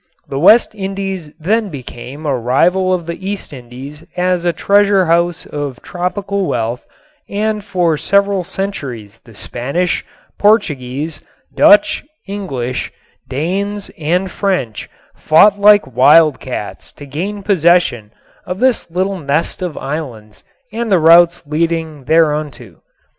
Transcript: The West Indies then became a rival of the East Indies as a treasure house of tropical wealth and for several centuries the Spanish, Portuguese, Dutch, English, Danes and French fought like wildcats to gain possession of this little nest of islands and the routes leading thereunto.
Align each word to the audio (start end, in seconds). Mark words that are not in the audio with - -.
The 0.27 0.39
West 0.39 0.73
Indies 0.73 1.31
then 1.35 1.69
became 1.69 2.25
a 2.25 2.35
rival 2.35 2.91
of 2.91 3.05
the 3.05 3.23
East 3.23 3.53
Indies 3.53 4.03
as 4.17 4.45
a 4.45 4.51
treasure 4.51 5.05
house 5.05 5.45
of 5.45 5.79
tropical 5.83 6.47
wealth 6.47 6.83
and 7.29 7.63
for 7.63 7.97
several 7.97 8.43
centuries 8.43 9.19
the 9.25 9.35
Spanish, 9.35 10.03
Portuguese, 10.39 11.21
Dutch, 11.53 12.03
English, 12.27 12.91
Danes 13.29 13.91
and 13.95 14.31
French 14.31 14.89
fought 15.17 15.59
like 15.59 15.85
wildcats 15.95 16.91
to 16.93 17.05
gain 17.05 17.43
possession 17.43 18.09
of 18.43 18.57
this 18.57 18.89
little 18.89 19.19
nest 19.19 19.61
of 19.61 19.77
islands 19.77 20.43
and 20.73 20.91
the 20.91 20.97
routes 20.97 21.43
leading 21.45 22.05
thereunto. 22.05 22.77